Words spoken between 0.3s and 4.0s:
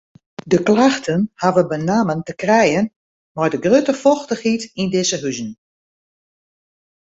De klachten ha benammen te krijen mei de grutte